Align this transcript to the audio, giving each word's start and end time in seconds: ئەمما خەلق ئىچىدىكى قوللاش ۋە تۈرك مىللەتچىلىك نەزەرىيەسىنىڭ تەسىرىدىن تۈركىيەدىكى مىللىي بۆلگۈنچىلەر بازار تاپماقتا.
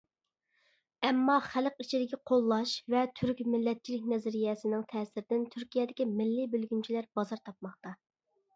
ئەمما 1.07 1.35
خەلق 1.47 1.83
ئىچىدىكى 1.83 2.17
قوللاش 2.31 2.73
ۋە 2.95 3.03
تۈرك 3.19 3.45
مىللەتچىلىك 3.57 4.09
نەزەرىيەسىنىڭ 4.15 4.89
تەسىرىدىن 4.95 5.47
تۈركىيەدىكى 5.55 6.11
مىللىي 6.17 6.51
بۆلگۈنچىلەر 6.57 7.11
بازار 7.21 7.47
تاپماقتا. 7.51 7.97